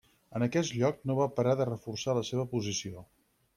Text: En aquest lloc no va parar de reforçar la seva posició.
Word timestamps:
En 0.37 0.45
aquest 0.45 0.73
lloc 0.77 1.03
no 1.11 1.17
va 1.19 1.27
parar 1.35 1.53
de 1.61 1.69
reforçar 1.69 2.19
la 2.21 2.27
seva 2.33 2.49
posició. 2.57 3.07